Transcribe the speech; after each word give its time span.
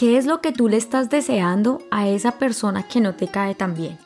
¿Qué 0.00 0.16
es 0.16 0.24
lo 0.24 0.40
que 0.40 0.50
tú 0.50 0.70
le 0.70 0.78
estás 0.78 1.10
deseando 1.10 1.82
a 1.90 2.08
esa 2.08 2.38
persona 2.38 2.84
que 2.84 3.02
no 3.02 3.16
te 3.16 3.28
cae 3.28 3.54
tan 3.54 3.74
bien? 3.74 3.98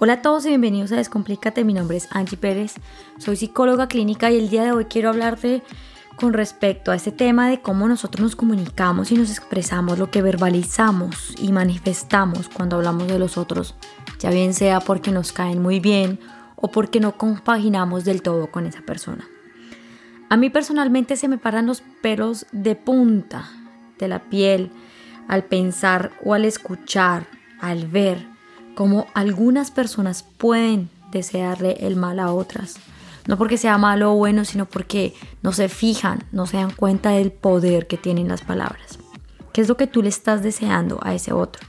Hola 0.00 0.14
a 0.14 0.22
todos 0.22 0.44
y 0.44 0.48
bienvenidos 0.48 0.90
a 0.90 0.96
Descomplícate. 0.96 1.62
Mi 1.62 1.72
nombre 1.72 1.98
es 1.98 2.08
Angie 2.10 2.36
Pérez, 2.36 2.74
soy 3.18 3.36
psicóloga 3.36 3.86
clínica 3.86 4.32
y 4.32 4.38
el 4.38 4.50
día 4.50 4.64
de 4.64 4.72
hoy 4.72 4.86
quiero 4.86 5.08
hablarte 5.08 5.62
con 6.16 6.32
respecto 6.32 6.90
a 6.90 6.96
este 6.96 7.12
tema 7.12 7.48
de 7.48 7.60
cómo 7.60 7.86
nosotros 7.86 8.24
nos 8.24 8.34
comunicamos 8.34 9.12
y 9.12 9.14
nos 9.14 9.30
expresamos, 9.30 10.00
lo 10.00 10.10
que 10.10 10.20
verbalizamos 10.20 11.36
y 11.40 11.52
manifestamos 11.52 12.48
cuando 12.48 12.74
hablamos 12.74 13.06
de 13.06 13.20
los 13.20 13.38
otros, 13.38 13.76
ya 14.18 14.30
bien 14.30 14.52
sea 14.52 14.80
porque 14.80 15.12
nos 15.12 15.30
caen 15.30 15.62
muy 15.62 15.78
bien 15.78 16.18
o 16.56 16.72
porque 16.72 16.98
no 16.98 17.16
compaginamos 17.16 18.04
del 18.04 18.22
todo 18.22 18.50
con 18.50 18.66
esa 18.66 18.82
persona. 18.82 19.28
A 20.28 20.36
mí 20.36 20.50
personalmente 20.50 21.14
se 21.14 21.28
me 21.28 21.38
paran 21.38 21.66
los 21.66 21.84
pelos 22.02 22.46
de 22.50 22.74
punta 22.74 23.48
de 23.96 24.08
la 24.08 24.18
piel 24.28 24.72
al 25.30 25.44
pensar 25.44 26.10
o 26.24 26.34
al 26.34 26.44
escuchar, 26.44 27.28
al 27.60 27.86
ver 27.86 28.26
cómo 28.74 29.06
algunas 29.14 29.70
personas 29.70 30.24
pueden 30.24 30.90
desearle 31.12 31.76
el 31.80 31.94
mal 31.94 32.18
a 32.18 32.32
otras. 32.32 32.80
No 33.28 33.38
porque 33.38 33.56
sea 33.56 33.78
malo 33.78 34.12
o 34.12 34.16
bueno, 34.16 34.44
sino 34.44 34.66
porque 34.66 35.14
no 35.42 35.52
se 35.52 35.68
fijan, 35.68 36.24
no 36.32 36.46
se 36.46 36.56
dan 36.56 36.72
cuenta 36.72 37.10
del 37.10 37.30
poder 37.30 37.86
que 37.86 37.96
tienen 37.96 38.26
las 38.26 38.42
palabras. 38.42 38.98
¿Qué 39.52 39.60
es 39.60 39.68
lo 39.68 39.76
que 39.76 39.86
tú 39.86 40.02
le 40.02 40.08
estás 40.08 40.42
deseando 40.42 40.98
a 41.00 41.14
ese 41.14 41.32
otro? 41.32 41.64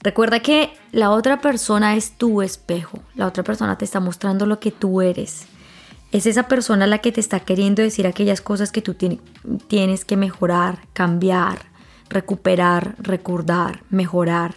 Recuerda 0.00 0.38
que 0.38 0.72
la 0.92 1.10
otra 1.10 1.40
persona 1.40 1.96
es 1.96 2.16
tu 2.16 2.40
espejo, 2.40 3.00
la 3.16 3.26
otra 3.26 3.42
persona 3.42 3.76
te 3.76 3.84
está 3.84 3.98
mostrando 3.98 4.46
lo 4.46 4.60
que 4.60 4.70
tú 4.70 5.00
eres 5.00 5.46
es 6.12 6.26
esa 6.26 6.46
persona 6.46 6.86
la 6.86 6.98
que 6.98 7.10
te 7.10 7.20
está 7.20 7.40
queriendo 7.40 7.82
decir 7.82 8.06
aquellas 8.06 8.42
cosas 8.42 8.70
que 8.70 8.82
tú 8.82 8.94
tienes 9.66 10.04
que 10.04 10.16
mejorar, 10.16 10.80
cambiar, 10.92 11.71
recuperar, 12.08 12.96
recordar, 12.98 13.82
mejorar. 13.90 14.54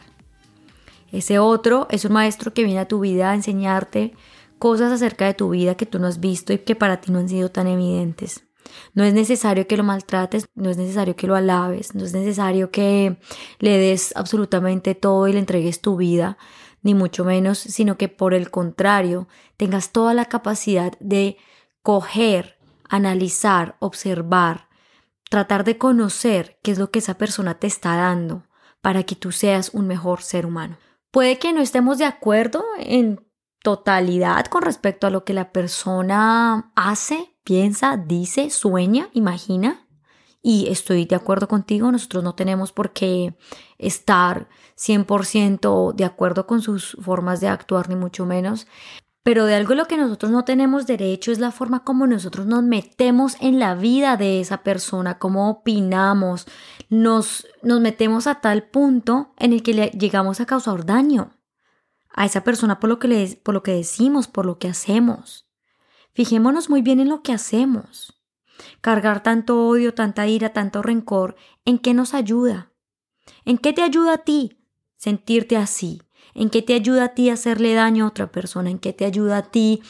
Ese 1.12 1.40
otro 1.40 1.88
es 1.90 2.06
un 2.06 2.14
maestro 2.14 2.54
que 2.54 2.64
viene 2.64 2.80
a 2.80 2.88
tu 2.88 3.00
vida 3.00 3.32
a 3.32 3.36
enseñarte 3.36 4.14
cosas 4.60 4.92
acerca 4.92 5.26
de 5.26 5.34
tu 5.34 5.50
vida 5.50 5.76
que 5.76 5.86
tú 5.86 6.00
no 6.00 6.08
has 6.08 6.20
visto 6.20 6.54
y 6.54 6.60
que 6.60 6.76
para 6.76 7.02
ti 7.02 7.12
no 7.12 7.20
han 7.20 7.30
sido 7.30 7.50
tan 7.52 7.68
evidentes. 7.68 8.46
No 8.94 9.04
es 9.04 9.14
necesario 9.14 9.68
que 9.68 9.78
lo 9.78 9.84
maltrates, 9.84 10.48
no 10.56 10.70
es 10.70 10.78
necesario 10.78 11.16
que 11.16 11.28
lo 11.28 11.36
alabes, 11.36 11.94
no 11.96 12.04
es 12.04 12.14
necesario 12.14 12.72
que 12.72 13.18
le 13.60 13.78
des 13.78 14.16
absolutamente 14.16 14.96
todo 14.96 15.28
y 15.28 15.34
le 15.34 15.40
entregues 15.40 15.82
tu 15.82 15.98
vida, 15.98 16.38
ni 16.82 16.94
mucho 16.94 17.26
menos, 17.26 17.58
sino 17.58 17.98
que 17.98 18.10
por 18.10 18.34
el 18.34 18.52
contrario, 18.52 19.28
tengas 19.58 19.92
toda 19.92 20.14
la 20.14 20.26
capacidad 20.26 20.94
de 21.00 21.38
coger, 21.82 22.58
analizar, 22.90 23.76
observar, 23.80 24.65
tratar 25.36 25.66
de 25.66 25.78
conocer 25.78 26.58
qué 26.64 26.72
es 26.72 26.80
lo 26.80 26.92
que 26.92 27.00
esa 27.00 27.18
persona 27.18 27.56
te 27.56 27.68
está 27.68 27.98
dando 27.98 28.44
para 28.80 29.04
que 29.04 29.18
tú 29.18 29.34
seas 29.34 29.72
un 29.74 29.86
mejor 29.86 30.22
ser 30.22 30.46
humano. 30.46 30.78
Puede 31.12 31.40
que 31.40 31.52
no 31.52 31.60
estemos 31.60 31.98
de 31.98 32.06
acuerdo 32.06 32.64
en 32.80 33.20
totalidad 33.62 34.46
con 34.46 34.62
respecto 34.62 35.08
a 35.08 35.10
lo 35.10 35.26
que 35.26 35.34
la 35.34 35.52
persona 35.52 36.72
hace, 36.74 37.36
piensa, 37.44 37.98
dice, 37.98 38.50
sueña, 38.50 39.10
imagina, 39.12 39.86
y 40.42 40.70
estoy 40.70 41.04
de 41.04 41.18
acuerdo 41.18 41.50
contigo, 41.50 41.92
nosotros 41.92 42.24
no 42.24 42.34
tenemos 42.36 42.72
por 42.72 42.94
qué 42.94 43.36
estar 43.78 44.48
100% 44.78 45.96
de 45.96 46.06
acuerdo 46.06 46.48
con 46.48 46.62
sus 46.62 46.96
formas 47.02 47.42
de 47.42 47.50
actuar, 47.50 47.90
ni 47.90 47.98
mucho 47.98 48.26
menos. 48.26 48.68
Pero 49.26 49.48
de 49.48 49.56
algo 49.56 49.74
lo 49.74 49.88
que 49.88 49.98
nosotros 49.98 50.32
no 50.32 50.46
tenemos 50.46 50.86
derecho 50.86 51.32
es 51.32 51.40
la 51.40 51.50
forma 51.50 51.84
como 51.84 52.06
nosotros 52.06 52.46
nos 52.46 52.62
metemos 52.62 53.38
en 53.42 53.58
la 53.58 53.74
vida 53.74 54.18
de 54.18 54.40
esa 54.40 54.58
persona, 54.58 55.18
cómo 55.18 55.50
opinamos, 55.50 56.46
nos, 56.90 57.48
nos 57.64 57.82
metemos 57.82 58.28
a 58.28 58.36
tal 58.36 58.68
punto 58.68 59.34
en 59.40 59.54
el 59.54 59.64
que 59.64 59.74
le 59.74 59.88
llegamos 59.88 60.42
a 60.42 60.46
causar 60.46 60.86
daño 60.86 61.32
a 62.12 62.26
esa 62.26 62.44
persona 62.44 62.80
por 62.80 62.88
lo 62.88 63.00
que, 63.00 63.08
le, 63.08 63.36
por 63.38 63.56
lo 63.56 63.64
que 63.64 63.72
decimos, 63.74 64.28
por 64.28 64.46
lo 64.46 64.60
que 64.60 64.68
hacemos. 64.68 65.50
Fijémonos 66.14 66.70
muy 66.70 66.84
bien 66.84 67.00
en 67.00 67.10
lo 67.10 67.24
que 67.24 67.34
hacemos. 67.34 68.22
Cargar 68.80 69.24
tanto 69.24 69.68
odio, 69.68 69.96
tanta 69.96 70.28
ira, 70.28 70.54
tanto 70.54 70.84
rencor, 70.84 71.36
¿en 71.66 71.80
qué 71.80 71.96
nos 71.96 72.14
ayuda? 72.14 72.74
¿En 73.44 73.58
qué 73.58 73.74
te 73.74 73.82
ayuda 73.82 74.14
a 74.14 74.18
ti 74.20 74.60
sentirte 74.98 75.58
así? 75.58 76.05
¿En 76.36 76.52
qué 76.52 76.62
te 76.62 76.76
ayuda 76.76 77.06
a 77.06 77.10
ti 77.16 77.30
a 77.32 77.34
hacerle 77.34 77.74
daño 77.74 78.06
a 78.06 78.10
otra 78.10 78.32
persona? 78.32 78.70
¿En 78.70 78.78
qué 78.78 78.94
te 78.94 79.06
ayuda 79.06 79.38
a 79.38 79.42
ti 79.44 79.82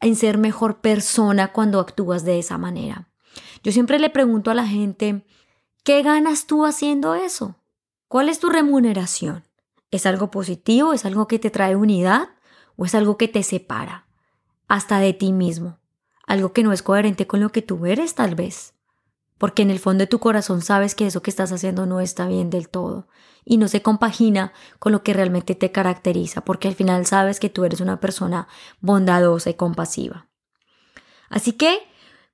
en 0.00 0.16
ser 0.16 0.38
mejor 0.38 0.80
persona 0.80 1.52
cuando 1.52 1.78
actúas 1.78 2.24
de 2.24 2.40
esa 2.40 2.58
manera? 2.58 3.08
Yo 3.62 3.70
siempre 3.70 4.00
le 4.00 4.10
pregunto 4.10 4.50
a 4.50 4.54
la 4.54 4.66
gente, 4.66 5.24
¿qué 5.84 6.02
ganas 6.02 6.48
tú 6.48 6.64
haciendo 6.64 7.14
eso? 7.14 7.54
¿Cuál 8.08 8.28
es 8.28 8.40
tu 8.40 8.48
remuneración? 8.48 9.44
¿Es 9.92 10.06
algo 10.06 10.32
positivo? 10.32 10.92
¿Es 10.92 11.04
algo 11.04 11.28
que 11.28 11.38
te 11.38 11.50
trae 11.50 11.76
unidad? 11.76 12.30
¿O 12.74 12.86
es 12.86 12.96
algo 12.96 13.16
que 13.16 13.28
te 13.28 13.44
separa? 13.44 14.06
Hasta 14.66 14.98
de 14.98 15.12
ti 15.12 15.32
mismo 15.32 15.78
algo 16.26 16.52
que 16.52 16.62
no 16.62 16.72
es 16.72 16.82
coherente 16.82 17.26
con 17.26 17.40
lo 17.40 17.50
que 17.50 17.62
tú 17.62 17.86
eres 17.86 18.14
tal 18.14 18.34
vez. 18.34 18.74
Porque 19.42 19.62
en 19.62 19.72
el 19.72 19.80
fondo 19.80 20.02
de 20.02 20.06
tu 20.06 20.20
corazón 20.20 20.62
sabes 20.62 20.94
que 20.94 21.04
eso 21.04 21.20
que 21.20 21.28
estás 21.28 21.50
haciendo 21.50 21.84
no 21.84 21.98
está 21.98 22.28
bien 22.28 22.48
del 22.48 22.68
todo 22.68 23.08
y 23.44 23.56
no 23.56 23.66
se 23.66 23.82
compagina 23.82 24.52
con 24.78 24.92
lo 24.92 25.02
que 25.02 25.14
realmente 25.14 25.56
te 25.56 25.72
caracteriza, 25.72 26.42
porque 26.42 26.68
al 26.68 26.76
final 26.76 27.06
sabes 27.06 27.40
que 27.40 27.50
tú 27.50 27.64
eres 27.64 27.80
una 27.80 27.98
persona 27.98 28.46
bondadosa 28.78 29.50
y 29.50 29.54
compasiva. 29.54 30.28
Así 31.28 31.54
que 31.54 31.80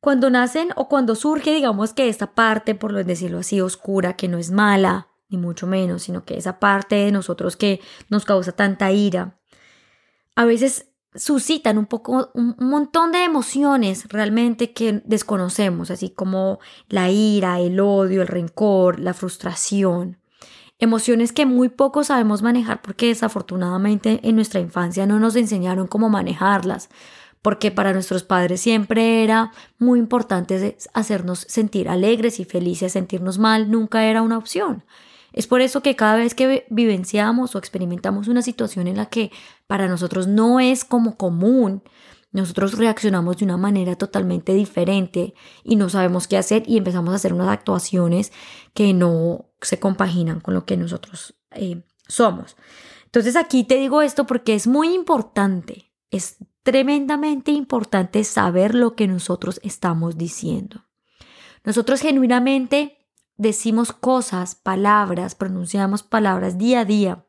cuando 0.01 0.29
nacen 0.29 0.69
o 0.77 0.91
cuando 0.91 1.15
surge, 1.15 1.55
digamos 1.55 1.95
que 1.95 2.11
esta 2.11 2.35
parte, 2.35 2.75
por 2.75 2.93
decirlo 3.03 3.39
así, 3.39 3.63
oscura, 3.63 4.15
que 4.15 4.29
no 4.29 4.37
es 4.37 4.51
mala, 4.51 5.09
ni 5.31 5.39
mucho 5.39 5.67
menos, 5.67 6.03
sino 6.03 6.27
que 6.27 6.37
esa 6.37 6.61
parte 6.61 6.97
de 6.97 7.11
nosotros 7.11 7.57
que 7.57 7.81
nos 8.11 8.27
causa 8.27 8.53
tanta 8.53 8.93
ira, 8.93 9.41
a 10.37 10.45
veces 10.45 10.91
suscitan 11.19 11.77
un 11.77 11.87
poco, 11.87 12.31
un 12.35 12.55
montón 12.59 13.13
de 13.13 13.25
emociones 13.25 14.07
realmente 14.09 14.73
que 14.73 15.03
desconocemos, 15.05 15.91
así 15.91 16.11
como 16.11 16.61
la 16.89 17.11
ira, 17.11 17.61
el 17.61 17.81
odio, 17.81 18.23
el 18.23 18.29
rencor, 18.29 19.01
la 19.01 19.13
frustración. 19.13 20.17
Emociones 20.79 21.33
que 21.33 21.45
muy 21.45 21.69
poco 21.69 22.05
sabemos 22.05 22.41
manejar 22.41 22.81
porque 22.83 23.09
desafortunadamente 23.09 24.21
en 24.23 24.37
nuestra 24.37 24.61
infancia 24.61 25.07
no 25.07 25.19
nos 25.19 25.35
enseñaron 25.35 25.89
cómo 25.89 26.09
manejarlas, 26.09 26.89
porque 27.43 27.73
para 27.73 27.93
nuestros 27.93 28.23
padres 28.23 28.61
siempre 28.61 29.25
era 29.25 29.53
muy 29.79 29.99
importante 29.99 30.77
hacernos 30.95 31.41
sentir 31.49 31.89
alegres 31.89 32.39
y 32.39 32.45
felices, 32.45 32.93
sentirnos 32.93 33.39
mal 33.39 33.71
nunca 33.71 34.05
era 34.05 34.23
una 34.23 34.39
opción. 34.39 34.85
Es 35.33 35.47
por 35.47 35.61
eso 35.61 35.83
que 35.83 35.97
cada 35.97 36.17
vez 36.17 36.35
que 36.35 36.67
vivenciamos 36.71 37.55
o 37.55 37.59
experimentamos 37.59 38.29
una 38.29 38.43
situación 38.43 38.87
en 38.87 38.97
la 38.97 39.07
que 39.07 39.31
para 39.67 39.89
nosotros 39.89 40.27
no 40.27 40.61
es 40.61 40.85
como 40.85 41.17
común, 41.17 41.83
nosotros 42.31 42.77
reaccionamos 42.77 43.39
de 43.39 43.45
una 43.45 43.57
manera 43.57 43.97
totalmente 43.97 44.53
diferente 44.55 45.35
y 45.65 45.77
no 45.77 45.89
sabemos 45.89 46.29
qué 46.29 46.37
hacer 46.37 46.63
y 46.67 46.77
empezamos 46.77 47.13
a 47.13 47.17
hacer 47.17 47.33
unas 47.33 47.49
actuaciones 47.49 48.33
que 48.75 48.93
no 48.93 49.47
se 49.63 49.79
compaginan 49.79 50.41
con 50.41 50.55
lo 50.55 50.65
que 50.65 50.77
nosotros 50.77 51.35
eh, 51.53 51.83
somos. 52.07 52.57
Entonces 53.07 53.37
aquí 53.37 53.65
te 53.65 53.77
digo 53.77 54.03
esto 54.03 54.27
porque 54.27 54.55
es 54.55 54.67
muy 54.67 54.95
importante, 54.95 55.91
es 56.11 56.37
tremendamente 56.63 57.51
importante 57.51 58.23
saber 58.25 58.75
lo 58.75 58.95
que 58.95 59.07
nosotros 59.07 59.59
estamos 59.63 60.19
diciendo. 60.19 60.85
Nosotros 61.65 62.01
genuinamente 62.01 62.98
decimos 63.39 63.93
cosas, 63.93 64.57
palabras, 64.57 65.35
pronunciamos 65.35 66.03
palabras 66.03 66.59
día 66.59 66.81
a 66.81 66.85
día 66.85 67.25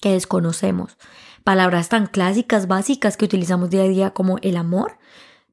que 0.00 0.12
desconocemos. 0.12 0.96
Palabras 1.44 1.90
tan 1.90 2.06
clásicas, 2.06 2.66
básicas 2.66 3.16
que 3.16 3.26
utilizamos 3.26 3.70
día 3.70 3.82
a 3.82 3.88
día 3.88 4.10
como 4.10 4.38
el 4.38 4.56
amor. 4.56 4.98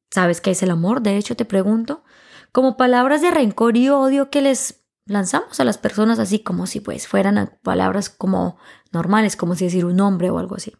¿Sabes 0.09 0.41
qué 0.41 0.51
es 0.51 0.63
el 0.63 0.71
amor? 0.71 1.01
De 1.01 1.17
hecho, 1.17 1.35
te 1.35 1.45
pregunto. 1.45 2.03
Como 2.51 2.77
palabras 2.77 3.21
de 3.21 3.31
rencor 3.31 3.77
y 3.77 3.89
odio 3.89 4.29
que 4.29 4.41
les 4.41 4.83
lanzamos 5.05 5.59
a 5.59 5.65
las 5.65 5.77
personas 5.77 6.19
así 6.19 6.39
como 6.39 6.67
si 6.67 6.79
pues 6.79 7.07
fueran 7.07 7.59
palabras 7.63 8.09
como 8.09 8.57
normales, 8.91 9.35
como 9.35 9.55
si 9.55 9.65
decir 9.65 9.85
un 9.85 9.97
nombre 9.97 10.29
o 10.29 10.39
algo 10.39 10.55
así. 10.55 10.73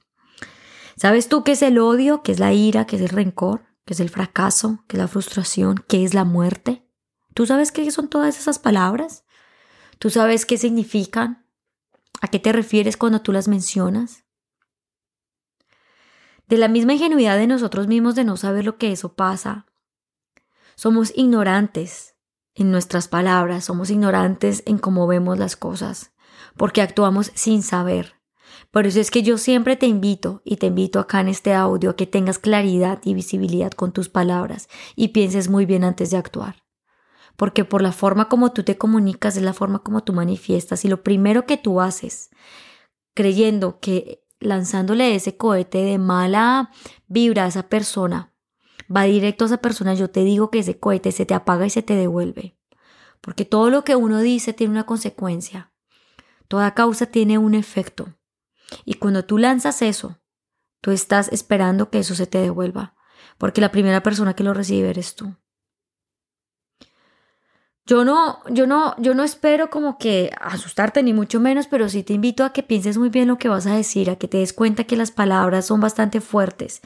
¿Sabes 0.95 1.27
tú 1.27 1.43
qué 1.43 1.53
es 1.53 1.61
el 1.61 1.79
odio? 1.79 2.23
¿Qué 2.23 2.31
es 2.31 2.39
la 2.39 2.53
ira? 2.53 2.85
¿Qué 2.85 2.95
es 2.95 3.01
el 3.01 3.09
rencor? 3.09 3.63
¿Qué 3.85 3.93
es 3.93 3.99
el 3.99 4.09
fracaso? 4.09 4.83
¿Qué 4.87 4.97
es 4.97 5.01
la 5.01 5.07
frustración? 5.07 5.83
¿Qué 5.87 6.03
es 6.03 6.13
la 6.13 6.23
muerte? 6.23 6.85
¿Tú 7.33 7.45
sabes 7.45 7.71
qué 7.71 7.89
son 7.91 8.09
todas 8.09 8.37
esas 8.37 8.59
palabras? 8.59 9.23
¿Tú 9.99 10.09
sabes 10.09 10.45
qué 10.45 10.57
significan? 10.57 11.45
¿A 12.21 12.27
qué 12.27 12.39
te 12.39 12.51
refieres 12.51 12.97
cuando 12.97 13.21
tú 13.21 13.31
las 13.31 13.47
mencionas? 13.47 14.25
De 16.47 16.57
la 16.57 16.67
misma 16.67 16.93
ingenuidad 16.93 17.37
de 17.37 17.47
nosotros 17.47 17.87
mismos 17.87 18.15
de 18.15 18.25
no 18.25 18.35
saber 18.35 18.65
lo 18.65 18.77
que 18.77 18.91
eso 18.91 19.13
pasa. 19.15 19.65
Somos 20.75 21.13
ignorantes 21.15 22.15
en 22.53 22.71
nuestras 22.71 23.07
palabras, 23.07 23.65
somos 23.65 23.89
ignorantes 23.89 24.63
en 24.65 24.77
cómo 24.77 25.07
vemos 25.07 25.39
las 25.39 25.55
cosas, 25.55 26.11
porque 26.57 26.81
actuamos 26.81 27.31
sin 27.33 27.63
saber. 27.63 28.15
Por 28.71 28.87
eso 28.87 28.99
es 28.99 29.09
que 29.09 29.23
yo 29.23 29.37
siempre 29.37 29.77
te 29.77 29.85
invito 29.85 30.41
y 30.43 30.57
te 30.57 30.67
invito 30.67 30.99
acá 30.99 31.21
en 31.21 31.29
este 31.29 31.53
audio 31.53 31.91
a 31.91 31.95
que 31.95 32.07
tengas 32.07 32.39
claridad 32.39 32.99
y 33.05 33.13
visibilidad 33.13 33.71
con 33.71 33.93
tus 33.93 34.09
palabras 34.09 34.67
y 34.95 35.09
pienses 35.09 35.49
muy 35.49 35.65
bien 35.65 35.85
antes 35.85 36.11
de 36.11 36.17
actuar 36.17 36.60
porque 37.35 37.65
por 37.65 37.81
la 37.81 37.91
forma 37.91 38.29
como 38.29 38.51
tú 38.51 38.63
te 38.63 38.77
comunicas 38.77 39.37
es 39.37 39.43
la 39.43 39.53
forma 39.53 39.79
como 39.79 40.03
tú 40.03 40.13
manifiestas 40.13 40.85
y 40.85 40.87
lo 40.87 41.03
primero 41.03 41.45
que 41.45 41.57
tú 41.57 41.81
haces 41.81 42.29
creyendo 43.13 43.79
que 43.79 44.23
lanzándole 44.39 45.15
ese 45.15 45.37
cohete 45.37 45.79
de 45.79 45.97
mala 45.97 46.71
vibra 47.07 47.45
a 47.45 47.47
esa 47.47 47.69
persona 47.69 48.31
va 48.93 49.03
directo 49.03 49.45
a 49.45 49.47
esa 49.47 49.57
persona, 49.57 49.93
yo 49.93 50.09
te 50.09 50.23
digo 50.23 50.51
que 50.51 50.59
ese 50.59 50.79
cohete 50.79 51.11
se 51.11 51.25
te 51.25 51.33
apaga 51.33 51.65
y 51.65 51.69
se 51.69 51.81
te 51.81 51.95
devuelve. 51.95 52.57
Porque 53.21 53.45
todo 53.45 53.69
lo 53.69 53.83
que 53.83 53.95
uno 53.95 54.19
dice 54.19 54.53
tiene 54.53 54.71
una 54.71 54.85
consecuencia. 54.85 55.71
Toda 56.47 56.73
causa 56.73 57.05
tiene 57.05 57.37
un 57.37 57.53
efecto. 57.53 58.15
Y 58.83 58.95
cuando 58.95 59.25
tú 59.25 59.37
lanzas 59.37 59.81
eso, 59.81 60.19
tú 60.81 60.91
estás 60.91 61.31
esperando 61.31 61.89
que 61.89 61.99
eso 61.99 62.15
se 62.15 62.27
te 62.27 62.39
devuelva. 62.39 62.95
Porque 63.37 63.61
la 63.61 63.71
primera 63.71 64.03
persona 64.03 64.35
que 64.35 64.43
lo 64.43 64.53
recibe 64.53 64.89
eres 64.89 65.15
tú. 65.15 65.35
Yo 67.85 68.05
no, 68.05 68.39
yo 68.49 68.67
no, 68.67 68.95
yo 68.99 69.13
no 69.15 69.23
espero 69.23 69.69
como 69.69 69.97
que 69.97 70.31
asustarte 70.39 71.01
ni 71.01 71.13
mucho 71.13 71.39
menos, 71.39 71.67
pero 71.67 71.89
sí 71.89 72.03
te 72.03 72.13
invito 72.13 72.43
a 72.43 72.53
que 72.53 72.63
pienses 72.63 72.97
muy 72.97 73.09
bien 73.09 73.27
lo 73.27 73.37
que 73.37 73.49
vas 73.49 73.65
a 73.65 73.75
decir, 73.75 74.09
a 74.09 74.17
que 74.17 74.27
te 74.27 74.37
des 74.37 74.53
cuenta 74.53 74.83
que 74.83 74.95
las 74.95 75.11
palabras 75.11 75.65
son 75.65 75.81
bastante 75.81 76.21
fuertes 76.21 76.81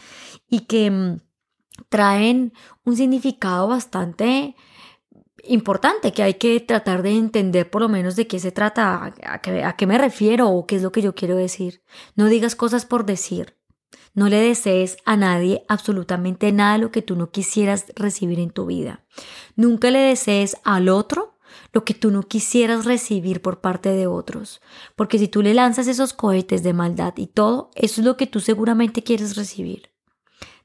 y 0.50 0.62
que 0.62 0.90
mm, 0.90 1.18
traen 1.90 2.54
un 2.86 2.96
significado 2.96 3.68
bastante 3.68 4.56
importante 5.48 6.14
que 6.14 6.24
hay 6.24 6.36
que 6.36 6.60
tratar 6.60 7.04
de 7.04 7.12
entender 7.12 7.70
por 7.70 7.82
lo 7.82 7.90
menos 7.90 8.16
de 8.16 8.28
qué 8.28 8.40
se 8.40 8.52
trata, 8.52 9.14
a, 9.24 9.42
qué, 9.42 9.88
me 9.88 9.98
refiero 9.98 10.50
o 10.50 10.66
qué 10.66 10.78
es 10.78 10.82
lo 10.82 10.92
que 10.92 11.02
yo 11.02 11.16
quiero 11.16 11.36
decir. 11.36 11.84
No 12.16 12.28
digas 12.28 12.56
cosas 12.56 12.86
por 12.86 13.06
decir. 13.06 13.58
No 14.14 14.30
le 14.30 14.38
desees 14.38 14.98
a 15.06 15.18
nadie 15.18 15.66
absolutamente 15.68 16.52
nada 16.52 16.78
lo 16.78 16.92
que 16.92 17.02
tú 17.02 17.16
no 17.16 17.32
quisieras 17.32 17.86
recibir 17.96 18.40
en 18.40 18.50
tu 18.50 18.66
vida. 18.66 19.04
Nunca 19.56 19.92
le 19.92 20.00
desees 20.00 20.58
al 20.64 20.90
otro 20.90 21.36
lo 21.74 21.84
que 21.84 21.94
tú 21.94 22.12
no 22.12 22.24
quisieras 22.24 22.86
recibir 22.86 23.42
por 23.42 23.60
parte 23.60 23.90
de 23.90 24.08
otros. 24.08 24.62
Porque 24.96 25.20
si 25.20 25.28
tú 25.28 25.42
le 25.42 25.54
lanzas 25.54 25.88
esos 25.88 26.14
cohetes 26.14 26.64
de 26.64 26.74
maldad 26.74 27.14
y 27.18 27.28
todo, 27.28 27.72
eso 27.76 28.02
es 28.02 28.06
lo 28.06 28.18
que 28.18 28.28
tú 28.28 28.40
seguramente 28.40 29.04
quieres 29.04 29.36
recibir. 29.36 29.92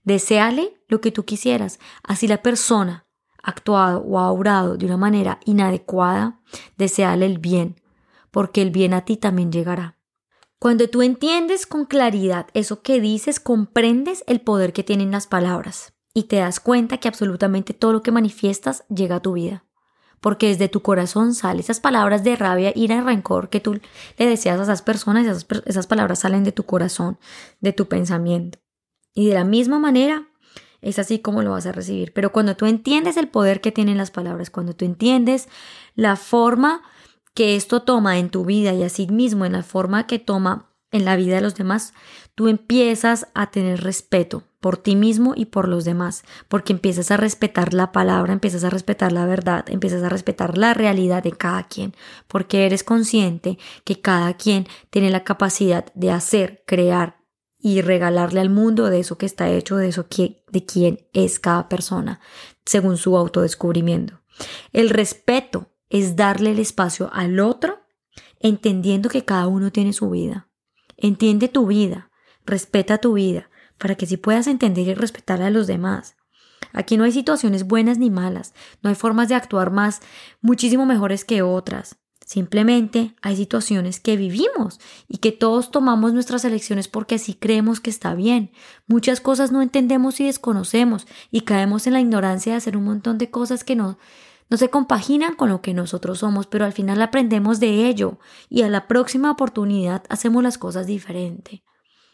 Deseale 0.05 0.81
lo 0.89 1.01
que 1.01 1.13
tú 1.13 1.25
quisieras. 1.25 1.79
Así 2.03 2.29
la 2.29 2.43
persona 2.43 3.07
ha 3.43 3.51
actuado 3.51 4.03
o 4.03 4.19
ha 4.19 4.31
obrado 4.31 4.77
de 4.77 4.87
una 4.87 4.97
manera 4.97 5.41
inadecuada, 5.45 6.41
deseale 6.77 7.27
el 7.27 7.39
bien, 7.39 7.81
porque 8.31 8.63
el 8.63 8.71
bien 8.71 8.95
a 8.95 9.05
ti 9.05 9.17
también 9.17 9.53
llegará. 9.53 10.00
Cuando 10.61 10.91
tú 10.91 11.01
entiendes 11.01 11.65
con 11.65 11.87
claridad 11.87 12.49
eso 12.53 12.83
que 12.83 13.01
dices, 13.01 13.41
comprendes 13.41 14.23
el 14.27 14.43
poder 14.43 14.75
que 14.75 14.85
tienen 14.85 15.11
las 15.11 15.27
palabras 15.27 15.95
y 16.13 16.25
te 16.25 16.37
das 16.37 16.61
cuenta 16.61 16.99
que 16.99 17.09
absolutamente 17.09 17.73
todo 17.73 17.95
lo 17.95 18.03
que 18.03 18.13
manifiestas 18.13 18.85
llega 18.89 19.17
a 19.17 19.23
tu 19.23 19.33
vida. 19.33 19.65
Porque 20.21 20.49
desde 20.49 20.69
tu 20.69 20.83
corazón 20.83 21.33
salen 21.33 21.61
esas 21.61 21.81
palabras 21.81 22.25
de 22.25 22.37
rabia, 22.37 22.73
ira 22.75 22.97
y 22.97 23.01
rencor 23.01 23.49
que 23.49 23.61
tú 23.61 23.81
le 24.19 24.27
deseas 24.27 24.61
a 24.61 24.65
esas 24.65 24.83
personas, 24.83 25.25
esas, 25.25 25.47
esas 25.65 25.87
palabras 25.87 26.19
salen 26.19 26.45
de 26.45 26.53
tu 26.53 26.65
corazón, 26.65 27.19
de 27.61 27.73
tu 27.73 27.89
pensamiento. 27.89 28.59
Y 29.15 29.29
de 29.29 29.37
la 29.37 29.45
misma 29.45 29.79
manera, 29.79 30.29
es 30.83 30.99
así 30.99 31.21
como 31.21 31.43
lo 31.43 31.53
vas 31.53 31.65
a 31.65 31.73
recibir. 31.73 32.13
Pero 32.13 32.33
cuando 32.33 32.55
tú 32.55 32.67
entiendes 32.67 33.17
el 33.17 33.29
poder 33.29 33.63
que 33.63 33.73
tienen 33.73 33.97
las 33.97 34.11
palabras, 34.11 34.51
cuando 34.51 34.75
tú 34.75 34.85
entiendes 34.85 35.49
la 35.95 36.17
forma 36.17 36.83
que 37.35 37.57
esto 37.57 37.83
toma 37.83 38.19
en 38.19 38.31
tu 38.31 38.45
vida 38.45 38.73
y 38.75 38.83
así 38.83 39.07
mismo 39.07 39.45
en 39.45 39.53
la 39.53 39.63
forma 39.63 40.07
que 40.07 40.19
toma 40.19 40.71
en 40.91 41.05
la 41.05 41.17
vida 41.17 41.37
de 41.37 41.41
los 41.41 41.55
demás, 41.55 41.95
tú 42.35 42.49
empiezas 42.49 43.29
a 43.35 43.51
tener 43.51 43.83
respeto 43.83 44.43
por 44.61 44.77
ti 44.77 44.97
mismo 44.97 45.35
y 45.37 45.47
por 45.47 45.69
los 45.69 45.85
demás, 45.85 46.25
porque 46.49 46.73
empiezas 46.73 47.11
a 47.11 47.17
respetar 47.17 47.73
la 47.73 47.93
palabra, 47.93 48.33
empiezas 48.33 48.65
a 48.65 48.71
respetar 48.71 49.13
la 49.13 49.25
verdad, 49.25 49.65
empiezas 49.69 50.03
a 50.03 50.09
respetar 50.09 50.59
la 50.59 50.75
realidad 50.75 51.23
de 51.23 51.33
cada 51.33 51.63
quien, 51.63 51.95
porque 52.27 52.67
eres 52.67 52.85
consciente 52.85 53.59
que 53.85 54.01
cada 54.01 54.35
quien 54.35 54.67
tiene 54.91 55.11
la 55.11 55.25
capacidad 55.25 55.87
de 55.95 56.11
hacer, 56.11 56.63
crear, 56.67 57.21
y 57.63 57.83
regalarle 57.83 58.41
al 58.41 58.51
mundo 58.51 58.89
de 58.89 59.01
eso 59.01 59.19
que 59.19 59.27
está 59.27 59.51
hecho, 59.51 59.77
de 59.77 59.89
eso 59.89 60.09
que, 60.09 60.43
de 60.51 60.65
quién 60.65 61.07
es 61.13 61.39
cada 61.39 61.69
persona, 61.69 62.21
según 62.65 62.97
su 62.97 63.17
autodescubrimiento. 63.17 64.21
El 64.73 64.89
respeto 64.89 65.70
es 65.91 66.17
darle 66.17 66.53
el 66.53 66.59
espacio 66.59 67.11
al 67.13 67.41
otro, 67.41 67.81
entendiendo 68.39 69.11
que 69.11 69.25
cada 69.25 69.47
uno 69.49 69.71
tiene 69.71 69.93
su 69.93 70.09
vida. 70.09 70.49
Entiende 70.97 71.49
tu 71.49 71.67
vida, 71.67 72.11
respeta 72.47 72.99
tu 72.99 73.15
vida, 73.15 73.51
para 73.77 73.97
que 73.97 74.07
si 74.07 74.17
puedas 74.17 74.47
entender 74.47 74.87
y 74.87 74.95
respetar 74.95 75.43
a 75.43 75.51
los 75.51 75.67
demás. 75.67 76.17
Aquí 76.73 76.97
no 76.97 77.05
hay 77.05 77.13
situaciones 77.13 77.67
buenas 77.67 77.99
ni 77.99 78.11
malas, 78.11 78.55
no 78.83 78.91
hay 78.91 78.97
formas 78.97 79.29
de 79.29 79.35
actuar 79.35 79.71
más 79.71 80.01
muchísimo 80.41 80.87
mejores 80.87 81.25
que 81.25 81.43
otras. 81.43 81.97
Simplemente 82.25 83.17
hay 83.23 83.35
situaciones 83.35 83.99
que 83.99 84.17
vivimos 84.17 84.79
y 85.09 85.19
que 85.19 85.33
todos 85.33 85.73
tomamos 85.73 86.13
nuestras 86.13 86.45
elecciones 86.45 86.87
porque 86.87 87.17
así 87.17 87.35
creemos 87.35 87.81
que 87.81 87.91
está 87.91 88.15
bien. 88.15 88.53
Muchas 88.87 89.21
cosas 89.21 89.51
no 89.51 89.63
entendemos 89.63 90.21
y 90.21 90.27
desconocemos 90.27 91.09
y 91.33 91.41
caemos 91.41 91.89
en 91.89 91.95
la 91.95 92.01
ignorancia 92.01 92.53
de 92.53 92.59
hacer 92.59 92.77
un 92.77 92.85
montón 92.85 93.19
de 93.19 93.31
cosas 93.31 93.65
que 93.65 93.75
no, 93.75 93.99
no 94.51 94.57
se 94.57 94.69
compaginan 94.69 95.37
con 95.37 95.49
lo 95.49 95.63
que 95.63 95.73
nosotros 95.73 96.19
somos, 96.19 96.47
pero 96.47 96.65
al 96.65 96.73
final 96.73 97.01
aprendemos 97.01 97.61
de 97.61 97.87
ello 97.87 98.19
y 98.49 98.63
a 98.63 98.69
la 98.69 98.89
próxima 98.89 99.31
oportunidad 99.31 100.03
hacemos 100.09 100.43
las 100.43 100.59
cosas 100.59 100.87
diferente. 100.87 101.63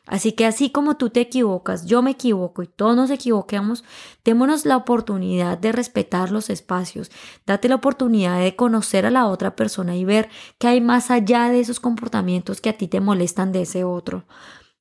Así 0.06 0.32
que 0.32 0.46
así 0.46 0.70
como 0.70 0.96
tú 0.96 1.10
te 1.10 1.20
equivocas, 1.20 1.84
yo 1.86 2.00
me 2.00 2.12
equivoco 2.12 2.62
y 2.62 2.68
todos 2.68 2.94
nos 2.94 3.10
equivoquemos, 3.10 3.82
démonos 4.24 4.64
la 4.64 4.76
oportunidad 4.76 5.58
de 5.58 5.72
respetar 5.72 6.30
los 6.30 6.48
espacios, 6.48 7.10
date 7.44 7.68
la 7.68 7.74
oportunidad 7.74 8.38
de 8.38 8.54
conocer 8.54 9.04
a 9.04 9.10
la 9.10 9.26
otra 9.26 9.56
persona 9.56 9.96
y 9.96 10.04
ver 10.04 10.28
qué 10.58 10.68
hay 10.68 10.80
más 10.80 11.10
allá 11.10 11.48
de 11.48 11.58
esos 11.58 11.80
comportamientos 11.80 12.60
que 12.60 12.68
a 12.68 12.78
ti 12.78 12.86
te 12.86 13.00
molestan 13.00 13.50
de 13.50 13.62
ese 13.62 13.82
otro. 13.82 14.26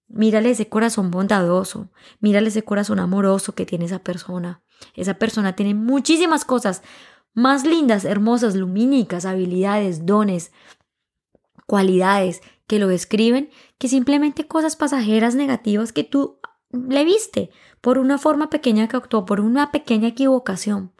Mírale 0.08 0.52
ese 0.52 0.70
corazón 0.70 1.10
bondadoso, 1.10 1.90
mírale 2.20 2.50
ese 2.50 2.64
corazón 2.64 3.00
amoroso 3.00 3.56
que 3.56 3.66
tiene 3.66 3.86
esa 3.86 4.00
persona. 4.00 4.62
Esa 4.94 5.16
persona 5.16 5.56
tiene 5.56 5.74
muchísimas 5.74 6.46
cosas 6.46 6.84
más 7.36 7.66
lindas, 7.66 8.06
hermosas, 8.06 8.56
lumínicas, 8.56 9.26
habilidades, 9.26 10.06
dones, 10.06 10.52
cualidades 11.68 12.42
que 12.66 12.80
lo 12.80 12.88
describen 12.88 13.50
que 13.78 13.90
simplemente 13.90 14.48
cosas 14.48 14.76
pasajeras 14.76 15.36
negativas 15.36 15.92
que 15.92 16.04
tú 16.04 16.40
le 16.72 17.06
viste 17.06 17.52
por 17.82 18.00
una 18.00 18.18
forma 18.18 18.50
pequeña 18.50 18.88
que 18.88 18.98
actuó, 18.98 19.26
por 19.26 19.42
una 19.42 19.72
pequeña 19.72 20.08
equivocación. 20.08 20.94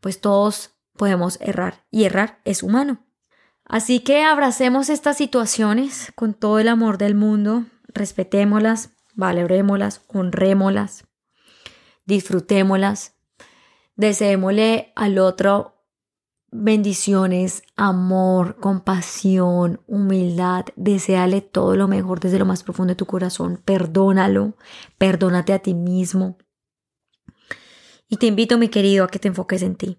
Pues 0.00 0.20
todos 0.20 0.70
podemos 0.96 1.38
errar 1.40 1.84
y 1.90 2.04
errar 2.04 2.40
es 2.44 2.62
humano. 2.62 3.04
Así 3.64 4.00
que 4.00 4.22
abracemos 4.24 4.88
estas 4.88 5.16
situaciones 5.16 6.12
con 6.14 6.34
todo 6.34 6.58
el 6.58 6.68
amor 6.68 6.98
del 6.98 7.14
mundo, 7.14 7.64
respetémoslas, 7.88 8.90
valorémoslas, 9.14 10.02
honrémoslas, 10.08 11.04
disfrutémoslas, 12.04 13.14
deseémosle 13.96 14.92
al 14.96 15.18
otro 15.18 15.81
bendiciones, 16.52 17.62
amor, 17.76 18.56
compasión, 18.60 19.80
humildad, 19.86 20.66
deseale 20.76 21.40
todo 21.40 21.76
lo 21.76 21.88
mejor 21.88 22.20
desde 22.20 22.38
lo 22.38 22.44
más 22.44 22.62
profundo 22.62 22.92
de 22.92 22.96
tu 22.96 23.06
corazón, 23.06 23.60
perdónalo, 23.64 24.54
perdónate 24.98 25.54
a 25.54 25.58
ti 25.58 25.74
mismo. 25.74 26.36
Y 28.06 28.18
te 28.18 28.26
invito, 28.26 28.58
mi 28.58 28.68
querido, 28.68 29.04
a 29.04 29.08
que 29.08 29.18
te 29.18 29.28
enfoques 29.28 29.62
en 29.62 29.76
ti. 29.76 29.98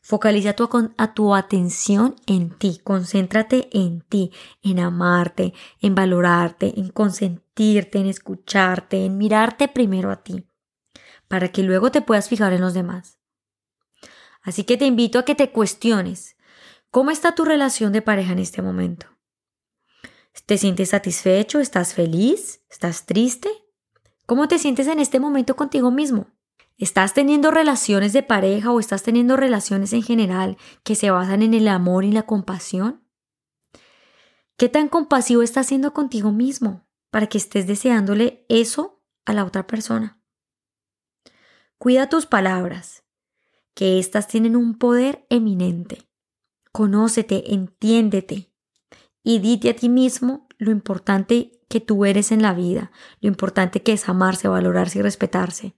Focaliza 0.00 0.54
tu, 0.54 0.68
a 0.96 1.14
tu 1.14 1.34
atención 1.34 2.16
en 2.26 2.50
ti, 2.50 2.80
concéntrate 2.82 3.68
en 3.72 4.00
ti, 4.00 4.32
en 4.62 4.80
amarte, 4.80 5.52
en 5.80 5.94
valorarte, 5.94 6.80
en 6.80 6.88
consentirte, 6.88 7.98
en 7.98 8.06
escucharte, 8.06 9.04
en 9.04 9.18
mirarte 9.18 9.68
primero 9.68 10.10
a 10.10 10.22
ti, 10.22 10.46
para 11.28 11.52
que 11.52 11.62
luego 11.62 11.90
te 11.90 12.00
puedas 12.00 12.28
fijar 12.28 12.54
en 12.54 12.62
los 12.62 12.72
demás. 12.72 13.17
Así 14.48 14.64
que 14.64 14.78
te 14.78 14.86
invito 14.86 15.18
a 15.18 15.26
que 15.26 15.34
te 15.34 15.50
cuestiones, 15.50 16.38
¿cómo 16.90 17.10
está 17.10 17.34
tu 17.34 17.44
relación 17.44 17.92
de 17.92 18.00
pareja 18.00 18.32
en 18.32 18.38
este 18.38 18.62
momento? 18.62 19.06
¿Te 20.46 20.56
sientes 20.56 20.88
satisfecho? 20.88 21.60
¿Estás 21.60 21.92
feliz? 21.92 22.62
¿Estás 22.70 23.04
triste? 23.04 23.50
¿Cómo 24.24 24.48
te 24.48 24.58
sientes 24.58 24.86
en 24.86 25.00
este 25.00 25.20
momento 25.20 25.54
contigo 25.54 25.90
mismo? 25.90 26.28
¿Estás 26.78 27.12
teniendo 27.12 27.50
relaciones 27.50 28.14
de 28.14 28.22
pareja 28.22 28.70
o 28.70 28.80
estás 28.80 29.02
teniendo 29.02 29.36
relaciones 29.36 29.92
en 29.92 30.02
general 30.02 30.56
que 30.82 30.94
se 30.94 31.10
basan 31.10 31.42
en 31.42 31.52
el 31.52 31.68
amor 31.68 32.06
y 32.06 32.12
la 32.12 32.22
compasión? 32.22 33.06
¿Qué 34.56 34.70
tan 34.70 34.88
compasivo 34.88 35.42
estás 35.42 35.66
siendo 35.66 35.92
contigo 35.92 36.32
mismo 36.32 36.88
para 37.10 37.26
que 37.26 37.36
estés 37.36 37.66
deseándole 37.66 38.46
eso 38.48 39.04
a 39.26 39.34
la 39.34 39.44
otra 39.44 39.66
persona? 39.66 40.22
Cuida 41.76 42.08
tus 42.08 42.24
palabras 42.24 43.04
que 43.74 43.98
éstas 43.98 44.28
tienen 44.28 44.56
un 44.56 44.78
poder 44.78 45.26
eminente. 45.30 46.08
Conócete, 46.72 47.54
entiéndete 47.54 48.52
y 49.22 49.40
dite 49.40 49.70
a 49.70 49.76
ti 49.76 49.88
mismo 49.88 50.48
lo 50.58 50.70
importante 50.70 51.60
que 51.68 51.80
tú 51.80 52.04
eres 52.04 52.32
en 52.32 52.42
la 52.42 52.54
vida, 52.54 52.90
lo 53.20 53.28
importante 53.28 53.82
que 53.82 53.92
es 53.92 54.08
amarse, 54.08 54.48
valorarse 54.48 55.00
y 55.00 55.02
respetarse. 55.02 55.76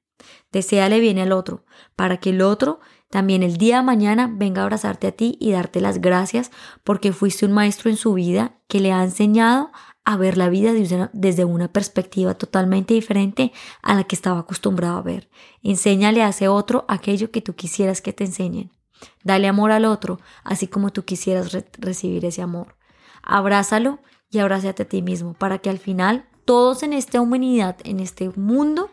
Deseale 0.53 1.01
bien 1.01 1.19
al 1.19 1.33
otro, 1.33 1.65
para 1.97 2.19
que 2.19 2.31
el 2.31 2.43
otro 2.43 2.81
también 3.09 3.43
el 3.43 3.57
día 3.57 3.79
de 3.79 3.83
mañana 3.83 4.31
venga 4.33 4.61
a 4.61 4.65
abrazarte 4.65 5.09
a 5.09 5.13
ti 5.13 5.37
y 5.41 5.51
darte 5.51 5.81
las 5.81 6.01
gracias 6.01 6.53
porque 6.85 7.13
fuiste 7.13 7.45
un 7.45 7.53
maestro 7.53 7.91
en 7.91 7.97
su 7.97 8.15
vida 8.15 8.61
que 8.69 8.79
le 8.79 8.93
ha 8.93 9.03
enseñado 9.03 9.73
a 10.05 10.17
ver 10.17 10.37
la 10.37 10.49
vida 10.49 10.73
desde 11.13 11.45
una 11.45 11.73
perspectiva 11.73 12.35
totalmente 12.35 12.95
diferente 12.95 13.53
a 13.83 13.95
la 13.95 14.05
que 14.05 14.17
estaba 14.17 14.41
acostumbrado 14.41 14.99
a 14.99 15.03
ver. 15.03 15.29
Enséñale 15.63 16.23
a 16.23 16.29
ese 16.31 16.49
otro 16.49 16.85
aquello 16.89 17.31
que 17.31 17.43
tú 17.43 17.55
quisieras 17.55 18.01
que 18.01 18.13
te 18.13 18.25
enseñen. 18.25 18.71
Dale 19.25 19.49
amor 19.49 19.71
al 19.71 19.85
otro, 19.85 20.19
así 20.45 20.67
como 20.67 20.91
tú 20.91 21.05
quisieras 21.05 21.57
recibir 21.79 22.25
ese 22.25 22.43
amor. 22.43 22.77
Abrázalo 23.23 24.01
y 24.31 24.39
abrázate 24.39 24.83
a 24.85 24.89
ti 24.89 25.03
mismo 25.03 25.35
para 25.35 25.59
que 25.59 25.71
al 25.71 25.79
final 25.79 26.27
todos 26.45 26.83
en 26.83 26.93
esta 26.93 27.21
humanidad, 27.21 27.77
en 27.85 28.01
este 28.01 28.31
mundo, 28.31 28.91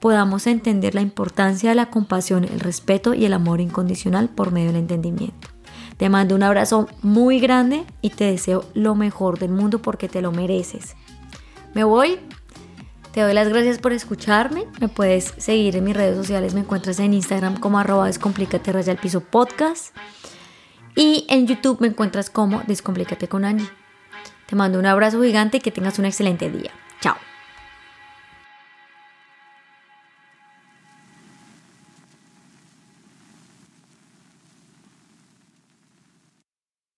podamos 0.00 0.46
entender 0.46 0.94
la 0.94 1.00
importancia 1.00 1.70
de 1.70 1.76
la 1.76 1.90
compasión, 1.90 2.44
el 2.44 2.60
respeto 2.60 3.14
y 3.14 3.24
el 3.24 3.32
amor 3.32 3.60
incondicional 3.60 4.28
por 4.28 4.52
medio 4.52 4.68
del 4.68 4.80
entendimiento. 4.80 5.48
Te 5.98 6.08
mando 6.08 6.36
un 6.36 6.44
abrazo 6.44 6.88
muy 7.02 7.40
grande 7.40 7.84
y 8.02 8.10
te 8.10 8.24
deseo 8.24 8.64
lo 8.72 8.94
mejor 8.94 9.38
del 9.38 9.50
mundo 9.50 9.80
porque 9.80 10.08
te 10.08 10.22
lo 10.22 10.32
mereces. 10.32 10.94
Me 11.74 11.84
voy. 11.84 12.20
Te 13.12 13.20
doy 13.20 13.34
las 13.34 13.48
gracias 13.48 13.78
por 13.78 13.92
escucharme. 13.92 14.64
Me 14.80 14.86
puedes 14.88 15.34
seguir 15.38 15.74
en 15.74 15.84
mis 15.84 15.96
redes 15.96 16.16
sociales. 16.16 16.54
Me 16.54 16.60
encuentras 16.60 17.00
en 17.00 17.14
Instagram 17.14 17.58
como 17.58 17.80
arroba 17.80 18.06
descomplícate 18.06 18.72
raya 18.72 18.92
al 18.92 18.98
piso 18.98 19.20
podcast. 19.20 19.94
Y 20.94 21.26
en 21.28 21.48
YouTube 21.48 21.80
me 21.80 21.88
encuentras 21.88 22.30
como 22.30 22.62
Descomplícate 22.66 23.28
con 23.28 23.44
Angie. 23.44 23.68
Te 24.46 24.56
mando 24.56 24.78
un 24.78 24.86
abrazo 24.86 25.20
gigante 25.22 25.58
y 25.58 25.60
que 25.60 25.72
tengas 25.72 25.98
un 25.98 26.04
excelente 26.04 26.48
día. 26.48 26.70